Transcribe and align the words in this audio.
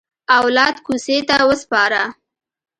اولاد 0.39 0.75
کوڅې 0.85 1.17
ته 1.27 1.35
وسپاره. 1.49 2.01